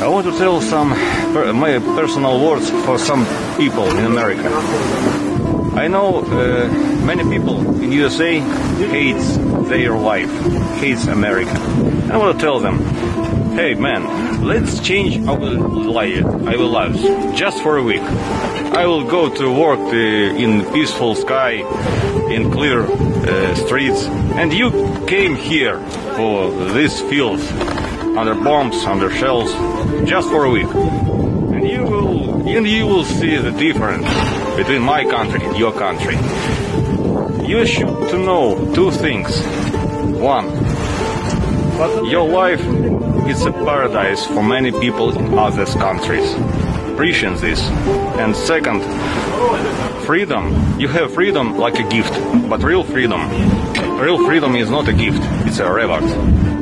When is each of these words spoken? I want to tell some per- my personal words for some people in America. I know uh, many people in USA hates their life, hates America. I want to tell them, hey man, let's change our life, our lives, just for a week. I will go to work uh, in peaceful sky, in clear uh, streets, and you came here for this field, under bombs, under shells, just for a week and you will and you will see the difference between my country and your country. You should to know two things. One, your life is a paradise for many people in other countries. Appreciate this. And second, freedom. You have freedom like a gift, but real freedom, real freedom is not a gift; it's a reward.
I 0.00 0.06
want 0.06 0.26
to 0.26 0.38
tell 0.38 0.60
some 0.60 0.90
per- 1.32 1.52
my 1.52 1.78
personal 1.80 2.40
words 2.46 2.70
for 2.86 2.98
some 2.98 3.26
people 3.56 3.84
in 3.98 4.04
America. 4.04 4.48
I 5.74 5.88
know 5.88 6.20
uh, 6.24 6.68
many 7.04 7.24
people 7.24 7.58
in 7.82 7.90
USA 7.92 8.38
hates 8.38 9.36
their 9.68 9.96
life, 9.96 10.30
hates 10.80 11.06
America. 11.06 11.50
I 12.12 12.16
want 12.16 12.38
to 12.38 12.40
tell 12.44 12.60
them, 12.60 12.78
hey 13.54 13.74
man, 13.74 14.44
let's 14.44 14.80
change 14.80 15.26
our 15.26 15.38
life, 15.38 16.24
our 16.24 16.56
lives, 16.78 17.02
just 17.38 17.60
for 17.62 17.76
a 17.76 17.82
week. 17.82 18.02
I 18.02 18.86
will 18.86 19.04
go 19.04 19.28
to 19.34 19.52
work 19.52 19.80
uh, 19.80 19.96
in 19.96 20.64
peaceful 20.72 21.16
sky, 21.16 21.62
in 22.30 22.52
clear 22.52 22.82
uh, 22.82 23.54
streets, 23.56 24.04
and 24.38 24.52
you 24.52 24.70
came 25.06 25.34
here 25.34 25.80
for 26.16 26.50
this 26.72 27.00
field, 27.02 27.40
under 28.18 28.34
bombs, 28.34 28.84
under 28.84 29.10
shells, 29.10 29.50
just 30.08 30.28
for 30.28 30.44
a 30.44 30.50
week 30.50 30.68
and 31.58 31.68
you 31.68 31.82
will 31.82 32.48
and 32.48 32.66
you 32.66 32.86
will 32.86 33.04
see 33.04 33.36
the 33.36 33.50
difference 33.50 34.06
between 34.56 34.82
my 34.82 35.04
country 35.04 35.44
and 35.44 35.56
your 35.56 35.72
country. 35.72 36.16
You 37.46 37.66
should 37.66 37.94
to 38.10 38.18
know 38.18 38.72
two 38.74 38.90
things. 38.90 39.30
One, 40.18 40.46
your 42.08 42.28
life 42.28 42.60
is 43.28 43.44
a 43.44 43.52
paradise 43.52 44.24
for 44.26 44.42
many 44.42 44.70
people 44.70 45.16
in 45.18 45.38
other 45.38 45.66
countries. 45.66 46.32
Appreciate 46.92 47.38
this. 47.38 47.60
And 48.22 48.34
second, 48.34 48.82
freedom. 50.04 50.80
You 50.80 50.88
have 50.88 51.12
freedom 51.14 51.58
like 51.58 51.78
a 51.78 51.88
gift, 51.88 52.14
but 52.48 52.62
real 52.62 52.84
freedom, 52.84 53.20
real 53.98 54.24
freedom 54.24 54.54
is 54.54 54.70
not 54.70 54.88
a 54.88 54.92
gift; 54.92 55.22
it's 55.46 55.58
a 55.58 55.70
reward. 55.70 56.57